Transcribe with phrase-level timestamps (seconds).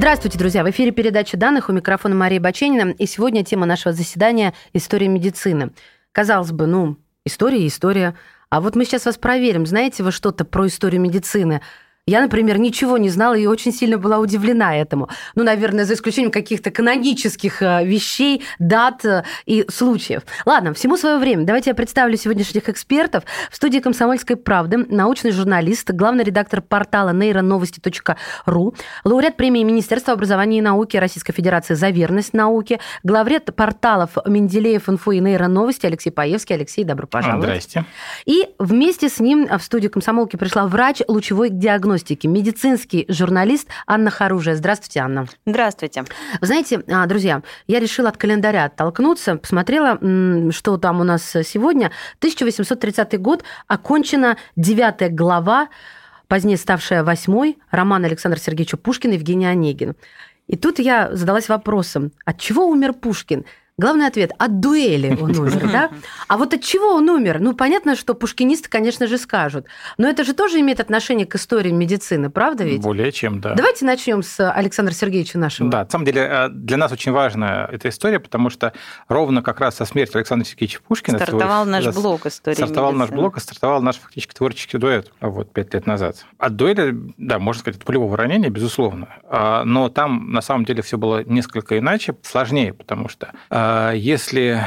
[0.00, 0.64] Здравствуйте, друзья!
[0.64, 2.92] В эфире передача данных у микрофона Мария Баченина.
[2.92, 5.72] И сегодня тема нашего заседания– история медицины.
[6.12, 6.96] Казалось бы, ну,
[7.26, 8.14] история и история.
[8.48, 9.66] А вот мы сейчас вас проверим.
[9.66, 11.60] Знаете вы что-то про историю медицины?
[12.10, 15.08] Я, например, ничего не знала и очень сильно была удивлена этому.
[15.36, 20.22] Ну, наверное, за исключением каких-то канонических э, вещей, дат э, и случаев.
[20.44, 21.44] Ладно, всему свое время.
[21.44, 23.22] Давайте я представлю сегодняшних экспертов.
[23.48, 28.74] В студии «Комсомольской правды» научный журналист, главный редактор портала нейроновости.ру,
[29.04, 35.12] лауреат премии Министерства образования и науки Российской Федерации за верность науке, главред порталов Менделеев инфо
[35.12, 36.56] и нейроновости Алексей Паевский.
[36.56, 37.44] Алексей, добро пожаловать.
[37.44, 37.84] Здрасте.
[38.26, 44.10] И вместе с ним в студию «Комсомолки» пришла врач лучевой диагностики диагностики, медицинский журналист Анна
[44.10, 44.54] Харужия.
[44.56, 45.26] Здравствуйте, Анна.
[45.46, 46.04] Здравствуйте.
[46.40, 49.98] Вы знаете, а, друзья, я решила от календаря оттолкнуться, посмотрела,
[50.52, 51.90] что там у нас сегодня.
[52.18, 55.68] 1830 год, окончена девятая глава,
[56.28, 59.94] позднее ставшая восьмой, роман Александра Сергеевича Пушкина «Евгений Онегин».
[60.46, 63.44] И тут я задалась вопросом, от чего умер Пушкин?
[63.78, 65.90] Главный ответ– от дуэли он умер, да?
[66.28, 67.40] А вот от чего он умер?
[67.40, 69.66] Ну, понятно, что пушкинисты, конечно же, скажут.
[69.98, 72.82] Но это же тоже имеет отношение к истории медицины, правда ведь?
[72.82, 73.54] Более чем, да.
[73.54, 75.70] Давайте начнем с Александра Сергеевича нашего.
[75.70, 78.72] Да, на самом деле э, для нас очень важна эта история, потому что
[79.08, 81.18] ровно как раз со смертью Александра Сергеевича Пушкина...
[81.18, 83.06] Стартовал наш блок истории Стартовал медицины.
[83.06, 86.26] наш блок и стартовал наш фактически творческий дуэт вот пять лет назад.
[86.38, 89.08] От дуэли, да, можно сказать, от полевого ранения, безусловно.
[89.24, 94.62] А, но там на самом деле все было несколько иначе, сложнее, потому что а, если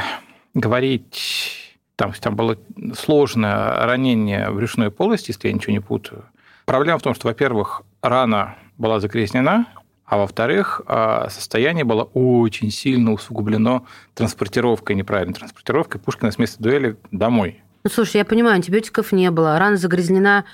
[0.54, 2.58] говорить, там, там было
[2.96, 6.26] сложное ранение в брюшной полости, если я ничего не путаю.
[6.66, 9.68] Проблема в том, что, во-первых, рана была загрязнена,
[10.06, 16.98] а во-вторых, а, состояние было очень сильно усугублено транспортировкой, неправильной транспортировкой Пушкина с места дуэли
[17.12, 17.62] домой.
[17.84, 20.46] Ну, слушай, я понимаю, антибиотиков не было, рана загрязнена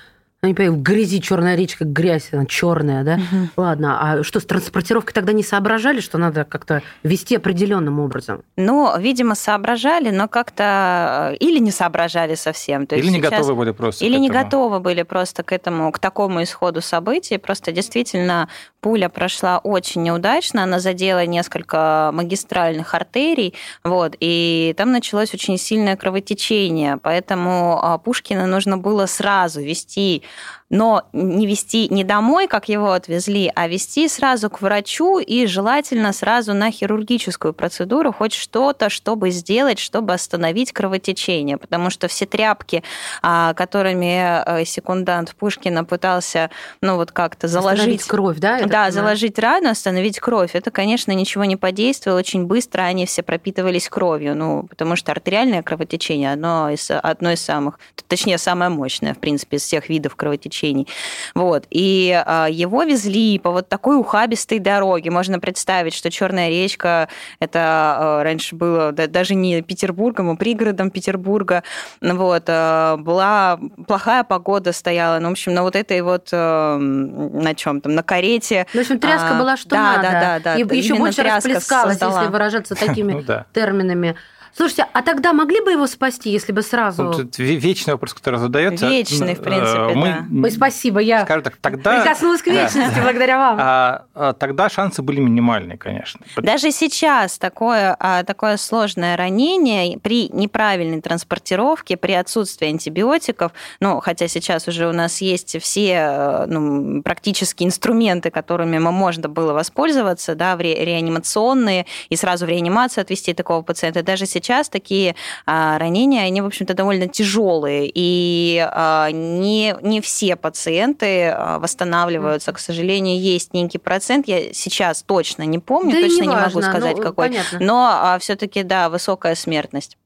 [0.42, 3.14] ну, не понимаю, в грязи черная речка, грязь, она черная, да?
[3.16, 3.48] Угу.
[3.58, 8.42] Ладно, а что, с транспортировкой тогда не соображали, что надо как-то вести определенным образом?
[8.56, 12.86] Ну, видимо, соображали, но как-то э, или не соображали совсем.
[12.86, 13.32] То или не сейчас...
[13.32, 17.36] готовы были просто Или не готовы были просто к этому, к такому исходу событий.
[17.36, 18.48] Просто действительно
[18.80, 23.54] пуля прошла очень неудачно, она задела несколько магистральных артерий,
[23.84, 30.22] вот, и там началось очень сильное кровотечение, поэтому а, Пушкина нужно было сразу вести
[30.70, 36.12] но не вести не домой, как его отвезли, а вести сразу к врачу и желательно
[36.12, 42.84] сразу на хирургическую процедуру, хоть что-то, чтобы сделать, чтобы остановить кровотечение, потому что все тряпки,
[43.20, 46.50] а, которыми э, секундант Пушкина пытался,
[46.80, 47.80] ну вот как-то заложить...
[47.80, 48.60] Остановить кровь, да?
[48.64, 50.50] Да, заложить рану, остановить кровь.
[50.54, 52.20] Это, конечно, ничего не подействовало.
[52.20, 57.40] Очень быстро они все пропитывались кровью, ну, потому что артериальное кровотечение одно из, одно из
[57.40, 60.86] самых, точнее, самое мощное, в принципе, из всех видов кровотечения приключений.
[61.34, 61.64] Вот.
[61.70, 65.10] И а, его везли по вот такой ухабистой дороге.
[65.10, 67.08] Можно представить, что Черная речка
[67.40, 71.62] это а, раньше было даже не Петербургом, а пригородом Петербурга.
[72.00, 72.44] Вот.
[72.48, 75.18] А, была плохая погода стояла.
[75.18, 78.66] Ну, в общем, на вот этой вот на чем там, на карете.
[78.72, 80.02] Ну, в общем, тряска была что да, надо.
[80.02, 80.56] Да, да, да.
[80.56, 82.20] И еще больше расплескалась, создала.
[82.20, 84.16] если выражаться такими ну терминами.
[84.54, 87.04] Слушайте, а тогда могли бы его спасти, если бы сразу...
[87.04, 88.88] Вот это вечный вопрос, который задается.
[88.88, 90.06] Вечный, в принципе, э, Мы...
[90.06, 90.42] да.
[90.44, 92.00] Ой, спасибо, я Скажу так, тогда...
[92.00, 93.02] прикоснулась к вечности да.
[93.02, 93.58] благодаря вам.
[93.60, 96.20] А, а, тогда шансы были минимальные, конечно.
[96.36, 104.28] Даже сейчас такое, а, такое сложное ранение при неправильной транспортировке, при отсутствии антибиотиков, ну, хотя
[104.28, 110.34] сейчас уже у нас есть все э, ну, практически инструменты, которыми мы можно было воспользоваться,
[110.34, 114.02] да, в ре реанимационные, и сразу в реанимацию отвести такого пациента.
[114.02, 115.14] Даже сейчас сейчас такие
[115.46, 122.52] а, ранения, они, в общем-то, довольно тяжелые, и а, не, не все пациенты а, восстанавливаются.
[122.52, 126.60] К сожалению, есть некий процент, я сейчас точно не помню, да точно не, не важно,
[126.60, 127.58] могу сказать, ну, какой, понятно.
[127.60, 129.96] но все-таки, да, высокая смертность.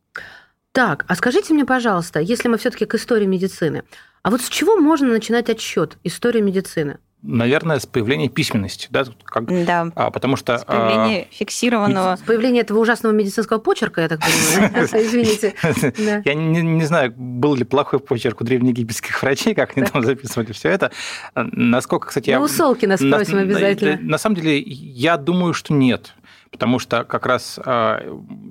[0.72, 3.84] Так, а скажите мне, пожалуйста, если мы все-таки к истории медицины,
[4.22, 6.98] а вот с чего можно начинать отсчет истории медицины?
[7.24, 9.90] Наверное, с появлением письменности, да, как, да.
[9.94, 14.20] А, потому что с появления а, фиксированного, с появления этого ужасного медицинского почерка, я так
[14.20, 15.54] понимаю, извините.
[16.24, 20.70] Я не знаю, был ли плохой почерк у древнеегипетских врачей, как они там записывали все
[20.70, 20.92] это.
[21.34, 22.38] Насколько, кстати, я...
[22.38, 23.98] Ну, у Солкина спросим обязательно.
[24.00, 26.14] На самом деле, я думаю, что нет
[26.50, 28.00] потому что как раз а,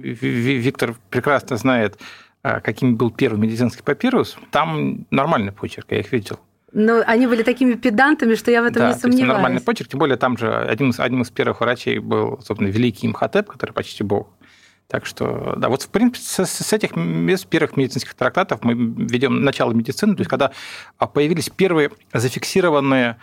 [0.02, 1.98] Виктор прекрасно знает,
[2.42, 6.38] а, каким был первый медицинский папирус, там нормальный почерк, я их видел.
[6.74, 9.28] Но они были такими педантами, что я в этом да, не сомневаюсь.
[9.28, 13.06] нормальный почерк, тем более там же один из, один из первых врачей был, собственно, великий
[13.06, 14.30] Имхотеп, который почти бог.
[14.88, 19.44] Так что, да, вот, в принципе, с, с этих с первых медицинских трактатов мы ведем
[19.44, 20.52] начало медицины, то есть когда
[21.14, 23.18] появились первые зафиксированные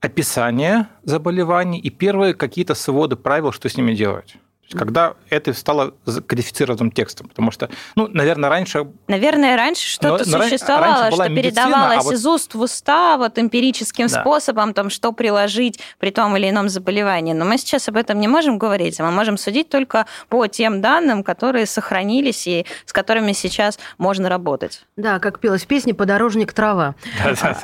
[0.00, 5.94] описания заболеваний и первые какие-то своды правил, что с ними делать есть, когда это стало
[6.26, 8.86] кодифицированным текстом, потому что, ну, наверное, раньше...
[9.08, 12.14] Наверное, раньше что-то существовало, раньше что передавалось а вот...
[12.14, 14.20] из уст в уста вот эмпирическим да.
[14.20, 17.32] способом, там, что приложить при том или ином заболевании.
[17.32, 20.80] Но мы сейчас об этом не можем говорить, а мы можем судить только по тем
[20.80, 24.82] данным, которые сохранились и с которыми сейчас можно работать.
[24.96, 26.94] Да, как пелось в песне «Подорожник трава».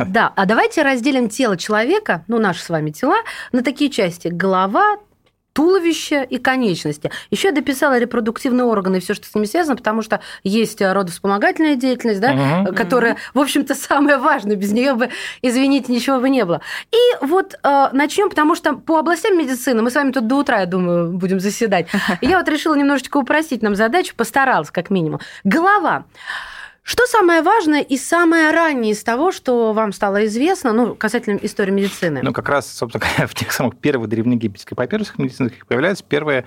[0.06, 3.16] Да, а давайте разделим тело человека, ну, наши с вами тела,
[3.52, 4.28] на такие части.
[4.28, 4.98] Голова,
[5.52, 7.10] туловище и конечности.
[7.30, 11.76] Еще я дописала репродуктивные органы и все, что с ними связано, потому что есть родовспомогательная
[11.76, 12.74] деятельность, да, угу.
[12.74, 14.56] которая, в общем-то, самая важная.
[14.56, 15.10] Без нее бы,
[15.42, 16.60] извините, ничего бы не было.
[16.90, 20.60] И вот э, начнем, потому что по областям медицины мы с вами тут до утра,
[20.60, 21.88] я думаю, будем заседать.
[22.20, 25.20] Я вот решила немножечко упростить нам задачу, постаралась как минимум.
[25.44, 26.04] Голова.
[26.82, 31.70] Что самое важное и самое раннее из того, что вам стало известно, ну, касательно истории
[31.70, 32.20] медицины?
[32.22, 36.44] Ну, как раз, собственно говоря, в тех самых первых древнеегипетских папирусах медицинских появляются первые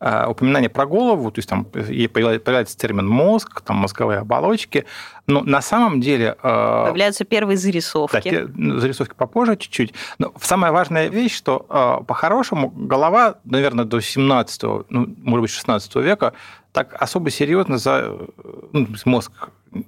[0.00, 4.84] а, упоминания про голову, то есть там появляется термин мозг, там мозговые оболочки,
[5.26, 6.36] но на самом деле...
[6.42, 8.30] А, появляются первые зарисовки.
[8.30, 9.94] Да, ну, зарисовки попозже чуть-чуть.
[10.18, 16.32] Но самая важная вещь, что по-хорошему голова, наверное, до 17 ну, может быть, 16 века
[16.72, 18.16] так особо серьезно за
[18.72, 19.32] ну, мозг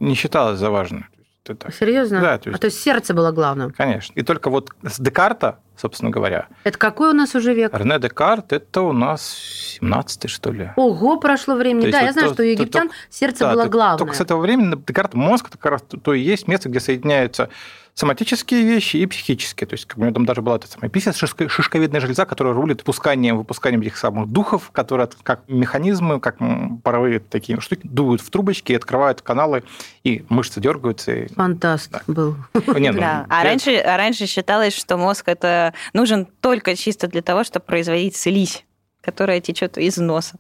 [0.01, 1.09] не считалось за важное.
[1.49, 2.21] Это Серьезно?
[2.21, 2.39] Да.
[2.39, 2.57] То есть...
[2.57, 3.73] А то есть сердце было главным?
[3.73, 4.13] Конечно.
[4.15, 6.49] И только вот с Декарта, собственно говоря.
[6.65, 7.73] Это какой у нас уже век?
[7.75, 9.37] Рене Декарт, это у нас
[9.81, 10.71] 17 что ли.
[10.77, 11.91] Ого, прошло времени.
[11.91, 13.99] Да, вот я знаю, то, что у египтян то, сердце да, было главное.
[13.99, 17.51] Только с этого времени Декарт мозг, это как раз то и есть место, где соединяются
[17.97, 19.67] соматические вещи и психические.
[19.67, 22.81] То есть как у меня там даже была эта самая письма шишковидная железа, которая рулит
[22.81, 26.37] выпусканием, выпусканием этих самых духов, которые как механизмы, как
[26.83, 29.65] паровые такие штуки, дуют в трубочки и открывают каналы,
[30.05, 31.13] и мышцы дергаются.
[31.13, 31.33] И...
[31.33, 32.03] Фантаст да.
[32.07, 32.37] был.
[32.79, 33.27] Не, ну, да.
[33.31, 38.15] а, раньше, а раньше считалось, что мозг это нужен только чисто для того, чтобы производить
[38.15, 38.66] слизь
[39.07, 40.35] которая течет из носа.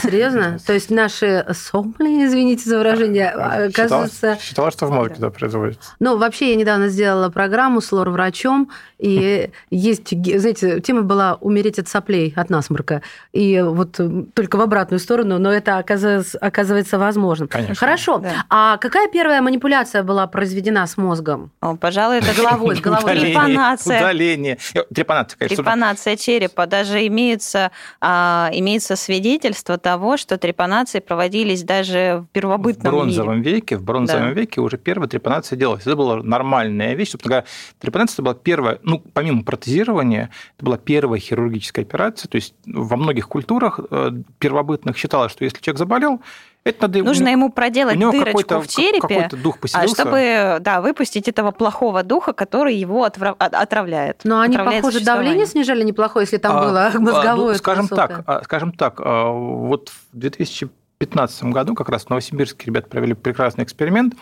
[0.00, 0.58] Серьезно?
[0.64, 4.38] То есть наши сопли, извините за выражение, оказывается...
[4.40, 5.30] Считала, что в мозге да.
[5.30, 5.90] производится.
[5.98, 11.88] Ну, вообще, я недавно сделала программу с лор-врачом, и есть, знаете, тема была «умереть от
[11.88, 13.02] соплей, от насморка».
[13.32, 14.00] И вот
[14.34, 17.48] только в обратную сторону, но это оказывается, оказывается возможно.
[17.48, 17.74] Конечно.
[17.74, 18.22] Хорошо.
[18.48, 21.50] А какая первая манипуляция была произведена с мозгом?
[21.60, 22.76] О, пожалуй, это головой.
[22.76, 23.18] головой.
[23.18, 23.98] Трепанация.
[23.98, 24.58] Удаление.
[24.94, 25.56] Трепанация, конечно.
[25.56, 26.66] Трепанация черепа.
[26.66, 33.02] Даже имеется, а, имеется свидетельство того, что трепанации проводились даже в первобытном мире.
[33.02, 33.52] В бронзовом мире.
[33.52, 34.30] веке, в бронзовом да.
[34.32, 35.82] веке уже первая трепанация делалась.
[35.82, 37.10] Это была нормальная вещь.
[37.10, 37.46] Собственно говоря,
[37.80, 42.28] трепанация была первая ну, помимо протезирования, это была первая хирургическая операция.
[42.28, 46.20] То есть во многих культурах э, первобытных считалось, что если человек заболел,
[46.66, 52.02] это надо Нужно ему проделать дырочку в черепе, дух а чтобы да, выпустить этого плохого
[52.02, 54.20] духа, который его отравляет.
[54.24, 57.52] Но они, похоже, давление снижали неплохое, если там а, было мозговое.
[57.52, 62.66] Ну, скажем так, а, скажем так, а, вот в 2015 году как раз в Новосибирске
[62.66, 64.14] ребята провели прекрасный эксперимент.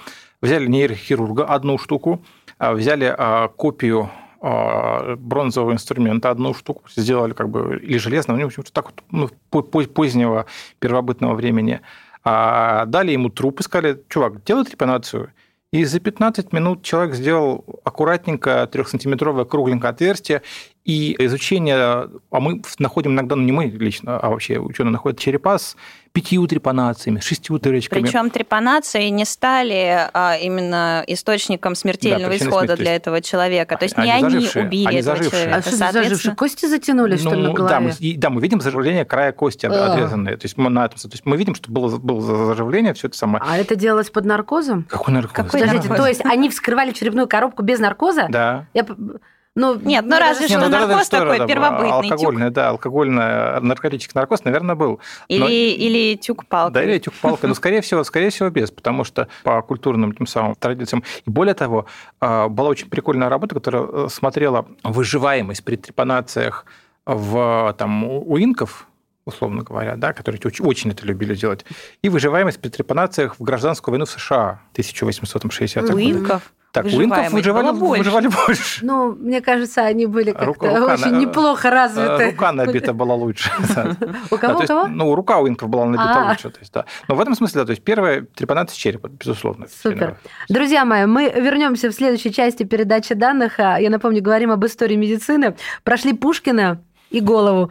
[0.42, 2.22] Взяли нейрохирурга одну штуку,
[2.58, 3.16] взяли
[3.56, 4.10] копию
[4.46, 9.02] а, бронзового инструмента одну штуку сделали, как бы, или железного, ну, в общем, так вот,
[9.10, 10.44] ну, позднего
[10.80, 11.80] первобытного времени.
[12.24, 15.32] А дали ему труп и сказали, чувак, делай трепанацию.
[15.72, 20.42] И за 15 минут человек сделал аккуратненько трехсантиметровое кругленькое отверстие,
[20.84, 25.58] и изучение, а мы находим иногда, ну не мы лично, а вообще ученые находят черепа
[25.58, 25.76] с
[26.14, 28.00] пятью трепанациями, шестью дырочками.
[28.00, 32.82] Причем трепанации не стали а, именно источником смертельного да, исхода смерти.
[32.82, 33.76] для этого человека.
[33.76, 35.42] То есть они не они зажившие, убили они этого зажившие.
[35.42, 35.56] человека.
[35.56, 36.36] А что зажившие?
[36.36, 37.74] Кости затянулись, ну, что ли, на голове?
[37.74, 40.36] Да мы, да, мы видим заживление края кости отрезанные.
[40.36, 43.18] То есть, мы, на этом, то есть мы видим, что было, было заживление, все это
[43.18, 43.42] самое.
[43.44, 44.84] А это делалось под наркозом?
[44.84, 45.32] Какой наркоз?
[45.34, 45.98] Какой Подождите, наркоз?
[45.98, 48.28] то есть они вскрывали черепную коробку без наркоза?
[48.30, 48.68] Да.
[48.72, 48.86] Я...
[49.56, 51.90] Ну, Нет, ну разве что ну, наркоз такой что, первобытный.
[51.90, 52.54] Алкогольный, тюк.
[52.54, 54.98] да, алкогольный наркотический наркоз, наверное, был.
[55.28, 55.46] Или, Но...
[55.48, 56.74] или тюк-палка.
[56.74, 57.46] Да, или тюк-палка.
[57.46, 61.04] Но, скорее всего, скорее всего, без, потому что по культурным тем самым традициям.
[61.24, 61.86] И более того,
[62.20, 66.66] а, была очень прикольная работа, которая э, смотрела выживаемость при трепанациях
[67.06, 68.88] в, там, у инков,
[69.24, 71.64] условно говоря, да, которые очень, очень это любили делать,
[72.02, 75.94] и выживаемость при трепанациях в гражданскую войну в США 1860-х годов.
[75.94, 76.52] У инков?
[76.74, 78.84] Так, у инков выживали, выживали больше.
[78.84, 82.32] Ну, мне кажется, они были как-то Рука- очень на- неплохо развиты.
[82.32, 83.48] Рука набита была лучше.
[84.30, 84.86] У Да, кого, то у есть, кого?
[84.88, 86.30] Ну, рука у инков была набита А.
[86.30, 86.52] лучше.
[87.08, 89.66] Но в этом смысле, да, то есть первая трепанация черепа, безусловно.
[89.82, 90.16] Супер.
[90.48, 93.60] Друзья мои, мы вернемся в следующей части передачи данных.
[93.60, 95.54] А, Я напомню, говорим об истории медицины.
[95.84, 96.80] Прошли Пушкина
[97.14, 97.70] и голову.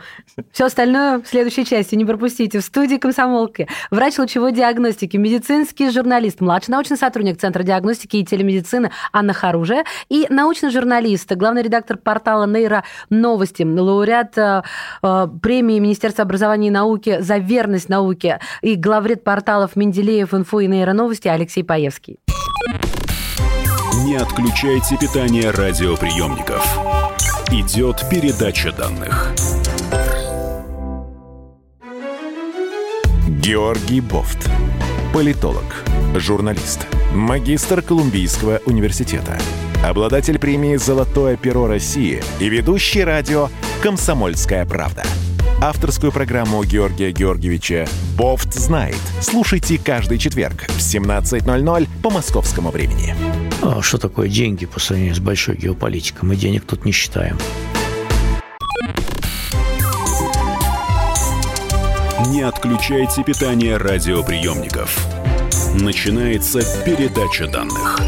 [0.52, 1.96] Все остальное в следующей части.
[1.96, 2.60] Не пропустите.
[2.60, 3.68] В студии комсомолки.
[3.92, 10.28] Врач лучевой диагностики, медицинский журналист, младший научный сотрудник Центра диагностики и телемедицины Анна Харужия и
[10.30, 14.64] научный журналист, главный редактор портала Нейро Новости, лауреат э,
[15.02, 20.68] э, премии Министерства образования и науки за верность науке и главред порталов Менделеев, Инфо и
[20.68, 22.20] Нейро Новости Алексей Паевский.
[24.06, 27.03] Не отключайте питание радиоприемников.
[27.52, 29.34] Идет передача данных.
[33.28, 34.50] Георгий Бофт.
[35.14, 35.64] Политолог,
[36.16, 39.38] журналист, магистр Колумбийского университета,
[39.84, 43.50] обладатель премии «Золотое перо России» и ведущий радио
[43.84, 45.04] «Комсомольская правда».
[45.64, 49.00] Авторскую программу Георгия Георгиевича «Бофт знает».
[49.22, 53.16] Слушайте каждый четверг в 17.00 по московскому времени.
[53.62, 56.28] А что такое деньги по сравнению с большой геополитикой?
[56.28, 57.38] Мы денег тут не считаем.
[62.28, 65.00] Не отключайте питание радиоприемников.
[65.76, 68.02] Начинается передача данных.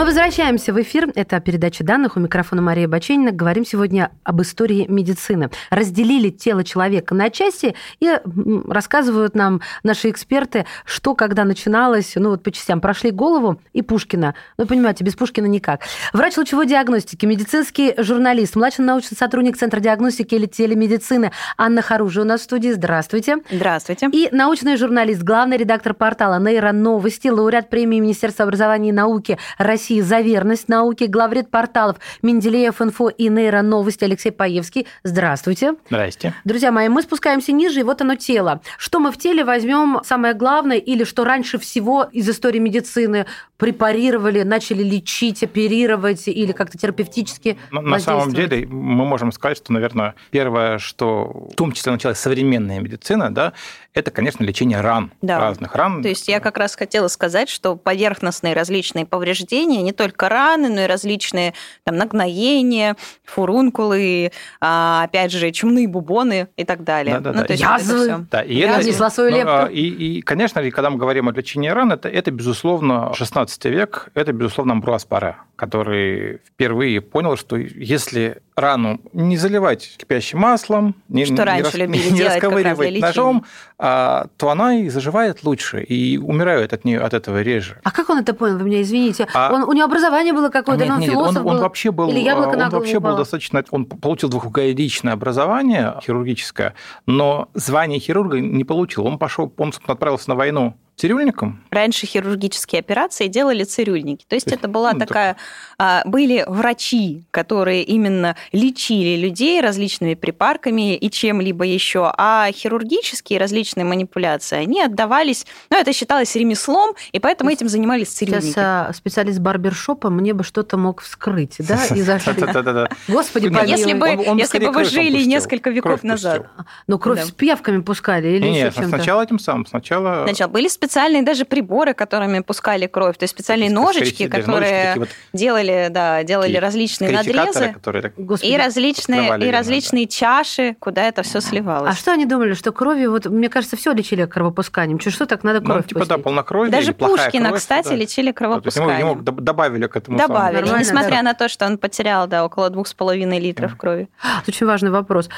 [0.00, 1.12] Мы возвращаемся в эфир.
[1.14, 2.16] Это передача данных.
[2.16, 3.32] У микрофона Мария Баченина.
[3.32, 5.50] Говорим сегодня об истории медицины.
[5.68, 8.18] Разделили тело человека на части и
[8.66, 14.34] рассказывают нам наши эксперты, что когда начиналось, ну вот по частям, прошли голову и Пушкина.
[14.56, 15.82] Ну, понимаете, без Пушкина никак.
[16.14, 22.24] Врач лучевой диагностики, медицинский журналист, младший научный сотрудник Центра диагностики или телемедицины Анна Харужи у
[22.24, 22.70] нас в студии.
[22.70, 23.36] Здравствуйте.
[23.50, 24.08] Здравствуйте.
[24.14, 30.20] И научный журналист, главный редактор портала «Нейроновости», лауреат премии Министерства образования и науки России за
[30.20, 34.86] верность науке, главред порталов Менделеев Инфо и Нейроновости Алексей Паевский.
[35.02, 35.74] Здравствуйте.
[35.88, 36.34] Здрасте.
[36.44, 38.60] Друзья мои, мы спускаемся ниже, и вот оно тело.
[38.78, 43.26] Что мы в теле возьмем самое главное, или что раньше всего из истории медицины
[43.60, 49.72] препарировали, начали лечить, оперировать или как-то терапевтически Ну, на самом деле мы можем сказать, что,
[49.74, 53.52] наверное, первое, что в том числе началась современная медицина, да,
[53.92, 55.38] это, конечно, лечение ран, Да.
[55.38, 56.02] разных ран.
[56.02, 60.82] То есть я как раз хотела сказать, что поверхностные различные повреждения, не только раны, но
[60.82, 61.52] и различные
[61.84, 67.16] там нагноения, фурункулы, а, опять же, чумные бубоны и так далее.
[67.16, 67.40] Да-да-да.
[67.40, 67.98] Ну, то есть Язвы.
[67.98, 68.26] вот это.
[68.30, 69.52] Да, и Я это, внесла свою ну, лепту.
[69.52, 74.08] а, И, и, конечно, когда мы говорим о лечении ран, это, это безусловно, 16 век,
[74.14, 81.24] это, безусловно, Амбруаз Паре, который впервые понял, что если рану не заливать кипящим маслом, не,
[81.24, 83.44] Что не раньше рас- любили не делать расковыривать ножом,
[83.78, 87.80] а, то она и заживает лучше, и умирают от, нее, от этого реже.
[87.84, 88.58] А как он это понял?
[88.58, 89.26] Вы меня извините.
[89.34, 91.62] А- Он, у него образование было какое-то, Нет, но он нет, философ он, он был?
[91.62, 96.74] вообще был, Или яблоко он на голову вообще был достаточно, он получил двухгодичное образование хирургическое,
[97.06, 99.06] но звание хирурга не получил.
[99.06, 101.62] Он пошел, он отправился на войну цирюльником.
[101.70, 104.24] Раньше хирургические операции делали цирюльники.
[104.28, 105.36] То есть То есть, это была ну, такая...
[105.78, 113.84] а, Были врачи, которые именно лечили людей различными припарками и чем-либо еще, а хирургические различные
[113.84, 115.46] манипуляции, они отдавались...
[115.70, 118.46] Ну, это считалось ремеслом, и поэтому этим занимались цирюльники.
[118.46, 122.36] Сейчас а, специалист барбершопа мне бы что-то мог вскрыть, да, и зашить.
[122.36, 122.90] Да-да-да.
[123.08, 126.46] Господи, если бы, если бы вы жили несколько веков назад.
[126.86, 128.88] Ну, кровь с пиявками пускали или еще чем-то?
[128.88, 129.66] сначала этим самым.
[129.66, 130.24] Сначала...
[130.26, 134.98] Сначала были специальные даже приборы, которыми пускали кровь, то есть специальные ножички, которые ножички, такие
[134.98, 137.72] вот делали, да, делали различные надрезы.
[137.72, 138.50] которые так Господи.
[138.50, 141.96] И различные, и различные чаши, куда это все А сливалось.
[141.96, 144.98] что они думали, что кровью, вот, мне кажется, все лечили кровопусканием.
[144.98, 146.24] Что, что так надо Ну, кровь типа, да, пустить?
[146.24, 147.94] полнокровие Даже Пушкина, кровь, кстати, да.
[147.94, 148.98] лечили Да, ему- кровопусканием.
[149.10, 150.18] ему добавили к этому.
[150.18, 151.22] Добавили, несмотря да.
[151.22, 154.08] на то, что он потерял да, около двух с половиной литров крови.
[154.42, 155.28] Это очень важный вопрос.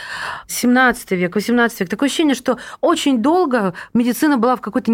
[0.46, 1.88] 17 век, 18 век.
[1.90, 4.90] Такое ощущение, что очень долго медицина была в какой-то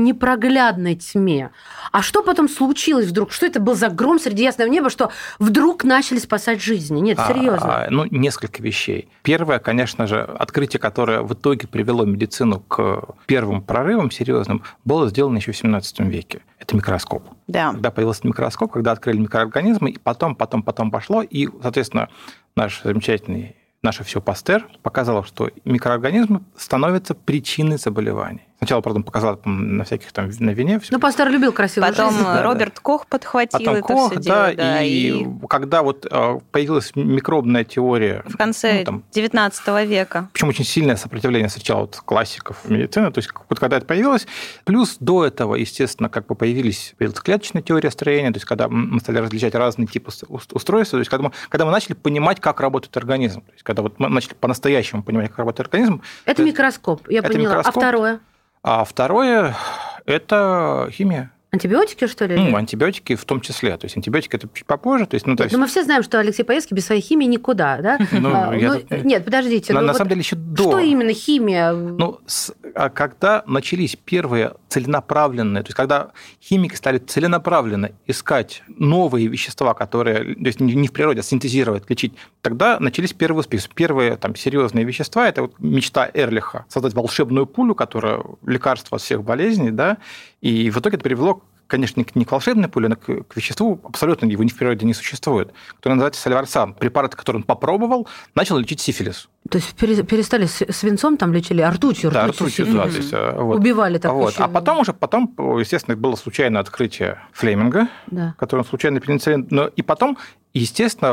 [0.49, 1.51] непроглядной тьме.
[1.93, 3.33] А что потом случилось вдруг?
[3.33, 7.01] Что это был за гром среди ясного неба, что вдруг начали спасать жизни?
[7.01, 7.85] Нет, серьезно.
[7.85, 9.09] А, ну, несколько вещей.
[9.23, 15.37] Первое, конечно же, открытие, которое в итоге привело медицину к первым прорывам серьезным, было сделано
[15.39, 16.41] еще в 17 веке.
[16.59, 17.23] Это микроскоп.
[17.47, 17.73] Да.
[17.73, 22.09] Когда появился микроскоп, когда открыли микроорганизмы, и потом, потом, потом пошло, и, соответственно,
[22.57, 28.48] наш замечательный наше все Пастер показало, что микроорганизмы становятся причиной заболеваний.
[28.59, 30.81] Сначала, правда, показал там, на всяких там на вине.
[30.81, 30.93] Все.
[30.93, 32.25] Ну, пастор любил красивую Потом жизнь.
[32.25, 34.57] да, Роберт Кох подхватил Потом это Кох, все да, дело.
[34.57, 34.89] Да, и,
[35.23, 40.29] и когда вот э, появилась микробная теория, в конце ну, там, 19 века.
[40.33, 44.27] причем очень сильное сопротивление встречало вот классиков медицины, то есть вот когда это появилось,
[44.65, 48.99] плюс до этого, естественно, как бы появились появилась клеточная теория строения, то есть когда мы
[48.99, 52.61] стали различать разные типы ус- устройства, то есть когда мы, когда мы начали понимать, как
[52.61, 56.43] работает организм, то есть когда вот мы начали по-настоящему понимать, как работает организм, Это то-
[56.43, 57.45] микроскоп, я это поняла.
[57.51, 57.77] микроскоп.
[57.77, 58.21] А второе?
[58.63, 59.57] А второе–
[60.07, 61.31] это химия.
[61.51, 62.37] Антибиотики, что ли?
[62.37, 63.75] Ну, антибиотики в том числе.
[63.79, 65.07] То есть антибиотики это чуть попозже.
[65.07, 67.25] То есть, ну, то есть, Ну, мы все знаем, что Алексей Поездки без своей химии
[67.25, 67.99] никуда, да?
[68.13, 69.73] Ну, А, я ну, тут- Нет, подождите.
[69.73, 70.63] на, ну на вот самом деле еще до.
[70.65, 71.73] Что именно химия?
[71.73, 76.11] Ну, с- а когда начались первые целенаправленные, то есть когда
[76.43, 81.89] химики стали целенаправленно искать новые вещества, которые, то есть не не в природе, а синтезировать,
[81.89, 82.13] лечить,
[82.43, 83.69] тогда начались первые успехи.
[83.75, 89.23] Первые там серьезные вещества, это вот мечта Эрлиха, создать волшебную пулю, которая лекарство от всех
[89.25, 89.97] болезней, да,
[90.41, 91.38] и в итоге это привело
[91.69, 94.95] конечно, не к- волшебной пуле, но к, к веществу, абсолютно его ни в природе не
[94.95, 96.75] существует, которое называется сальварсан.
[96.75, 99.29] Препарат, который он попробовал, начал лечить сифилис.
[99.49, 102.83] То есть пере- перестали свинцом там лечили, а ртутью, Да, ртутью да.
[102.83, 103.59] То есть, э, вот.
[103.61, 104.33] Убивали так Вот.
[104.35, 104.43] еще.
[104.43, 108.35] А потом уже, потом, естественно, было случайное открытие Флеминга, Да.
[108.39, 109.47] который случайно пенициллин.
[109.51, 110.19] Но и потом,
[110.53, 111.13] естественно,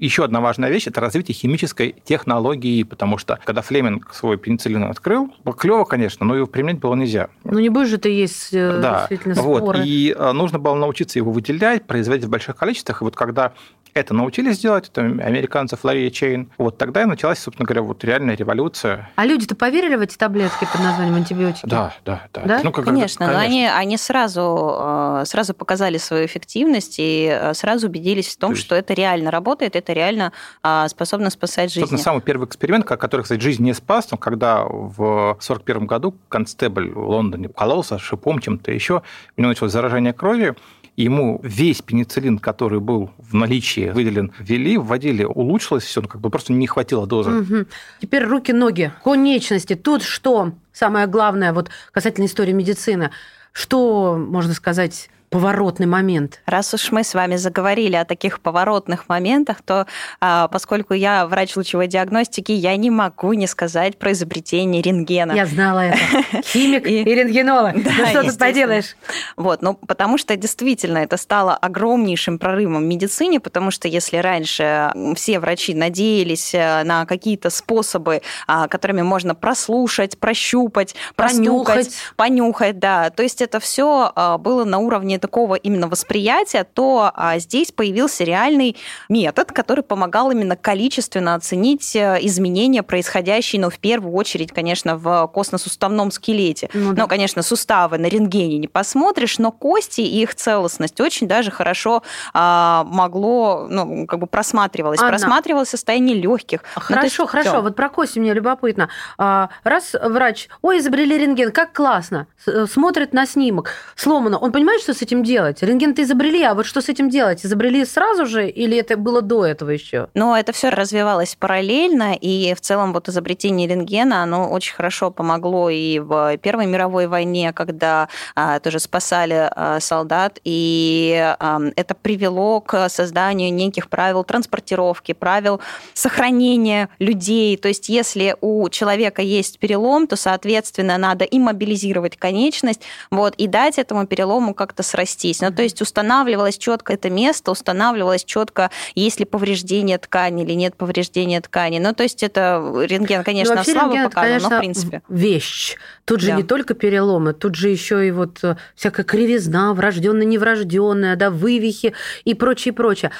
[0.00, 5.30] еще одна важная вещь– это развитие химической технологии, потому что когда Флеминг свой пенициллин открыл,
[5.58, 7.28] клево, конечно, но его применять было нельзя.
[7.50, 9.58] Ну не будешь же ты есть э, Да, действительно вот.
[9.58, 9.84] споры.
[9.84, 13.00] И э, нужно было научиться его выделять, производить в больших количествах.
[13.00, 13.52] И вот когда
[14.00, 18.36] это научились делать, это американцы Флория Чейн, вот тогда и началась, собственно говоря, вот реальная
[18.36, 19.10] революция.
[19.16, 21.66] А люди-то поверили в эти таблетки под названием антибиотики?
[21.66, 22.42] Да, да, да.
[22.44, 22.60] Да?
[22.64, 23.44] Ну, как- Конечно, но конечно.
[23.52, 28.56] они, они сразу, э, сразу показали свою эффективность и э, сразу убедились в том, То
[28.56, 31.80] есть- что это реально работает, это реально а, способно спасать жизни.
[31.80, 36.14] Собственно, самый первый эксперимент, ко- который, кстати, жизнь не спас, но когда в 1941 году
[36.28, 39.02] констебль в Лондоне кололся шипом чем-то еще,
[39.36, 40.54] у него началось заражение крови,
[41.02, 46.28] ему весь пенициллин, который был в наличии, выделен, ввели, вводили, улучшилось все, ну, как бы
[46.28, 47.30] просто не хватило дозы.
[47.30, 47.66] Мгм.
[48.00, 49.74] Теперь руки, ноги, конечности.
[49.74, 53.10] Тут что самое главное, вот касательно истории медицины,
[53.52, 56.40] что, можно сказать, поворотный момент?
[56.46, 59.86] Раз уж мы с вами заговорили о таких поворотных моментах, то
[60.20, 65.32] а, поскольку я врач лучевой диагностики, я не могу не сказать про изобретение рентгена.
[65.32, 65.98] Я знала это.
[66.44, 67.82] Химик и, И- рентгенолог.
[67.82, 68.96] Да, ну что тут поделаешь?
[69.36, 74.92] Вот, ну, потому что действительно это стало огромнейшим прорывом в медицине, потому что если раньше
[75.16, 81.94] все врачи надеялись э, на какие-то способы, а, которыми можно прослушать, прощупать, простукать, Понюхать.
[82.16, 87.72] понюхать, да, то есть это все было на уровне такого именно восприятия, то а, здесь
[87.72, 88.76] появился реальный
[89.08, 95.30] метод, который помогал именно количественно оценить э, изменения, происходящие, ну, в первую очередь, конечно, в
[95.32, 96.70] костно-суставном скелете.
[96.72, 97.02] Ну да.
[97.02, 102.02] Но, конечно, суставы на рентгене не посмотришь, но кости и их целостность очень даже хорошо
[102.34, 105.00] а, могло, ну, как бы просматривалось.
[105.00, 105.10] Анна.
[105.10, 106.62] Просматривалось состояние легких.
[106.76, 107.62] Ну, Хорошо, хорошо.
[107.62, 108.88] Вот про кости мне любопытно.
[109.16, 114.38] А, Раз врач, ой, изобрели рентген, как классно, э, смотрит на снимок, сломано.
[114.38, 115.62] Он понимает, что с этим делать?
[115.62, 117.44] Рентген-то изобрели, а вот что с этим делать?
[117.44, 120.08] Изобрели сразу же или это было до этого еще?
[120.14, 125.70] Но это все развивалось параллельно, и в целом вот изобретение рентгена, оно очень хорошо помогло
[125.70, 132.60] и в Первой мировой войне, когда а, тоже спасали а, солдат, и а, это привело
[132.60, 135.60] к созданию неких правил транспортировки, правил
[135.94, 137.56] сохранения людей.
[137.56, 143.78] То есть если у человека есть перелом, то, соответственно, надо иммобилизировать конечность, вот, и дать
[143.78, 145.40] этому перелому как-то срастись.
[145.40, 150.74] Ну, то есть устанавливалось четко это место, устанавливалось четко, есть ли повреждение ткани или нет
[150.76, 151.78] повреждения ткани.
[151.78, 155.02] Ну, то есть это рентген, конечно, Ну, слабо рентген это, показывал, но конечно, в принципе.
[155.08, 155.76] вещь.
[156.04, 156.36] Тут же Да.
[156.36, 161.94] не только переломы, тут же еще и вот э, всякая кривизна, врожденная, неврожденная, да, вывихи
[162.24, 163.10] и прочее, прочее.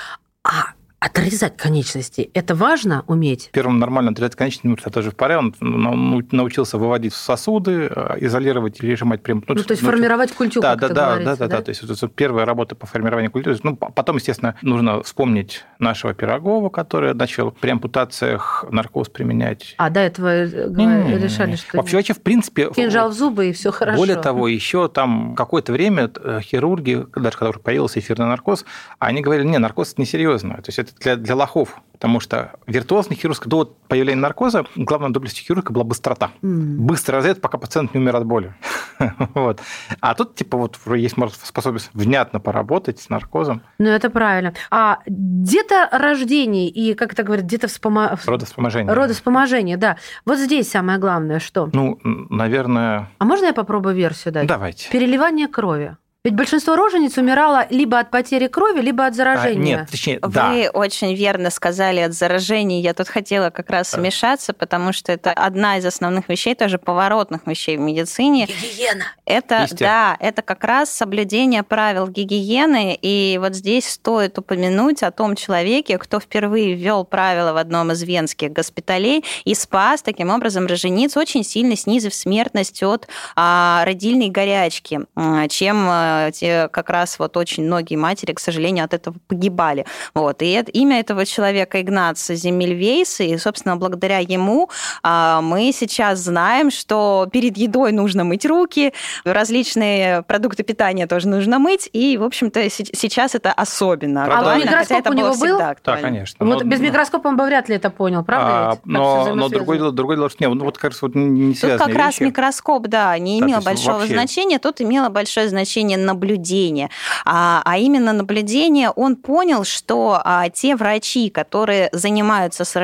[0.42, 3.50] А отрезать конечности, это важно уметь?
[3.52, 5.36] Первым нормально отрезать конечность, это тоже в паре.
[5.38, 9.38] Он ну, научился выводить сосуды, э, изолировать или режимать прям.
[9.46, 11.62] Ну, то есть научился- формировать культуру, Да, да, да, да, да, да.
[11.62, 13.56] То есть это первая работа по формированию культуры.
[13.62, 19.74] Ну, потом, естественно, нужно вспомнить нашего Пирогова, который начал при ампутациях наркоз применять.
[19.78, 23.70] А до этого э, решали, что Вообще, вообще, в принципе, кинжал в зубы и все
[23.70, 23.98] хорошо.
[23.98, 28.64] более того, еще там какое-то время э, хирурги, даже когда уже появился эфирный наркоз,
[28.98, 30.56] они говорили, не, наркоз это несерьезно.
[30.56, 31.80] То есть это для, для лохов.
[31.98, 36.30] Потому что виртуозный хирург, до появления наркоза, главная доблестью хирурга была быстрота.
[36.42, 36.76] Mm.
[36.76, 38.54] Быстро разрезать, пока пациент не умер от боли.
[39.34, 39.60] вот.
[40.00, 43.62] А тут, типа, вот есть способность внятно поработать с наркозом.
[43.78, 44.54] Ну, это правильно.
[44.70, 48.16] А где-то рождение и, как это говорят, где-то вспома...
[48.24, 48.94] Родовспоможение.
[48.94, 49.96] Родовспоможение, да.
[50.24, 51.68] Вот здесь самое главное, что?
[51.72, 53.10] Ну, наверное...
[53.18, 54.46] А можно я попробую версию дать?
[54.46, 54.88] Давайте.
[54.90, 55.96] Переливание крови.
[56.28, 59.76] Ведь большинство рожениц умирало либо от потери крови, либо от заражения.
[59.76, 60.70] А, нет, точнее, Вы да.
[60.74, 62.82] очень верно сказали от заражения.
[62.82, 67.46] Я тут хотела как раз вмешаться, потому что это одна из основных вещей, тоже поворотных
[67.46, 68.44] вещей в медицине.
[68.44, 69.04] Гигиена.
[69.24, 72.98] Это, да, это как раз соблюдение правил гигиены.
[73.00, 78.02] И вот здесь стоит упомянуть о том человеке, кто впервые ввел правила в одном из
[78.02, 85.00] венских госпиталей и спас таким образом рожениц, очень сильно снизив смертность от а, родильной горячки,
[85.48, 89.86] чем а, те как раз вот очень многие матери, к сожалению, от этого погибали.
[90.14, 90.42] Вот.
[90.42, 94.70] И это, имя этого человека Игнаца Земельвейса, и, собственно, благодаря ему
[95.02, 98.92] а, мы сейчас знаем, что перед едой нужно мыть руки,
[99.24, 104.52] различные продукты питания тоже нужно мыть, и, в общем-то, сейчас это особенно правда?
[104.52, 105.58] А микроскоп это у него был?
[105.58, 106.44] Да, конечно.
[106.44, 108.70] Вот но, без микроскопа он бы вряд ли это понял, правда?
[108.72, 111.78] А, но но другой, другой дело, что нет, ну вот как раз вот не Тут
[111.78, 111.98] как вещи.
[111.98, 114.14] раз микроскоп, да, не имел большого вообще...
[114.14, 116.90] значения, тут имело большое значение наблюдение.
[117.24, 122.76] А, а именно наблюдение, он понял, что а, те врачи, которые занимаются с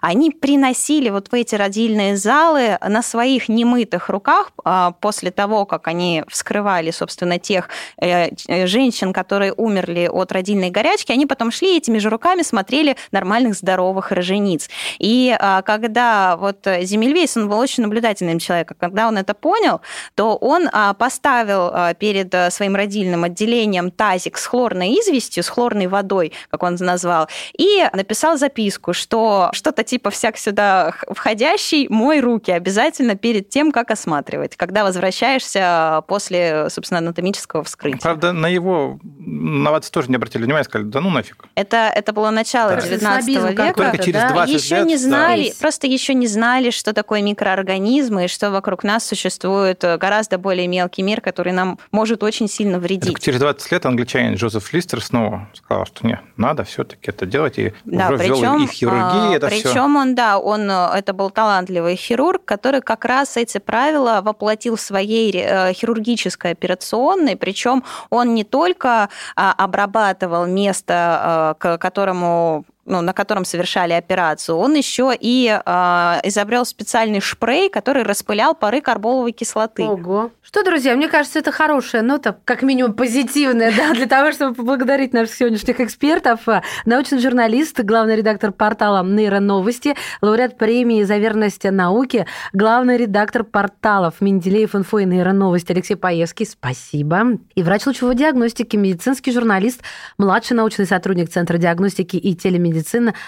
[0.00, 5.88] они приносили вот в эти родильные залы на своих немытых руках а, после того, как
[5.88, 7.68] они вскрывали, собственно, тех
[8.00, 8.28] э,
[8.66, 14.12] женщин, которые умерли от родильной горячки, они потом шли этими же руками смотрели нормальных здоровых
[14.12, 14.68] рожениц.
[14.98, 19.80] И а, когда вот Земельвейс, он был очень наблюдательным человеком, когда он это понял,
[20.14, 22.09] то он а, поставил а, перед
[22.50, 28.38] своим родильным отделением тазик с хлорной известью, с хлорной водой, как он назвал, и написал
[28.38, 34.84] записку, что что-то типа «всяк сюда входящий, мой руки обязательно перед тем, как осматривать, когда
[34.84, 38.00] возвращаешься после, собственно, анатомического вскрытия».
[38.00, 41.44] Правда, на его новацы тоже не обратили внимания, сказали, да ну нафиг.
[41.54, 42.80] Это, это было начало да.
[42.80, 43.72] 19 века.
[43.74, 44.44] Только через 20 да?
[44.44, 45.54] еще лет, не знали, да.
[45.60, 51.02] просто еще не знали, что такое микроорганизмы, и что вокруг нас существует гораздо более мелкий
[51.02, 53.10] мир, который нам может очень сильно вредить.
[53.10, 57.58] Это через 20 лет англичанин Джозеф Листер снова сказал, что не, надо все-таки это делать,
[57.58, 59.80] и да, уже причем, ввел и хирургии, это Причем все.
[59.80, 65.32] он, да, он, это был талантливый хирург, который как раз эти правила воплотил в своей
[65.34, 73.12] э, хирургической операционной, причем он не только а, обрабатывал место, э, к которому ну, на
[73.12, 79.84] котором совершали операцию, он еще и э, изобрел специальный шпрей, который распылял пары карболовой кислоты.
[79.84, 80.30] Ого.
[80.42, 85.12] Что, друзья, мне кажется, это хорошая нота, как минимум позитивная, да, для того, чтобы поблагодарить
[85.12, 86.40] наших сегодняшних экспертов.
[86.86, 94.74] Научный журналист, главный редактор портала «Нейроновости», лауреат премии за верность науке, главный редактор порталов «Менделеев
[94.74, 96.46] инфо» и «Нейроновости» Алексей Паевский.
[96.46, 97.38] Спасибо.
[97.54, 99.82] И врач лучевой диагностики, медицинский журналист,
[100.18, 102.69] младший научный сотрудник Центра диагностики и телемедицины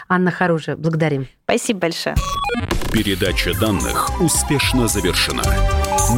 [0.08, 0.76] Анна Харужия.
[0.76, 1.28] Благодарим.
[1.44, 2.16] Спасибо большое.
[2.92, 5.42] Передача данных успешно завершена.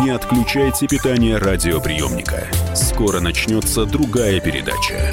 [0.03, 2.47] Не отключайте питание радиоприемника.
[2.75, 5.13] Скоро начнется другая передача.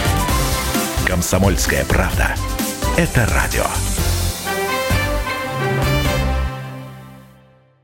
[1.11, 2.33] Комсомольская правда.
[2.97, 3.65] Это радио.